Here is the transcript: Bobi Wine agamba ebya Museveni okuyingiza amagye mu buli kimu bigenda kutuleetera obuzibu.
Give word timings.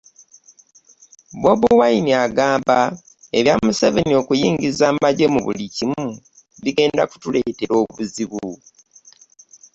Bobi 1.41 1.69
Wine 1.79 2.11
agamba 2.25 2.77
ebya 3.37 3.55
Museveni 3.65 4.13
okuyingiza 4.21 4.83
amagye 4.91 5.25
mu 5.33 5.39
buli 5.45 5.65
kimu 5.75 6.05
bigenda 6.63 7.03
kutuleetera 7.11 7.73
obuzibu. 7.83 8.45